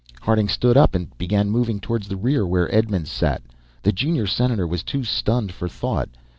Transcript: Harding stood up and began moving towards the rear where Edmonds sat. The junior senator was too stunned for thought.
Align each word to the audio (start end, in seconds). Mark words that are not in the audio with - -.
Harding 0.21 0.49
stood 0.49 0.77
up 0.77 0.95
and 0.95 1.15
began 1.19 1.51
moving 1.51 1.79
towards 1.79 2.07
the 2.07 2.17
rear 2.17 2.43
where 2.43 2.73
Edmonds 2.73 3.11
sat. 3.11 3.43
The 3.83 3.91
junior 3.91 4.25
senator 4.25 4.65
was 4.65 4.81
too 4.81 5.03
stunned 5.03 5.51
for 5.51 5.69
thought. 5.69 6.09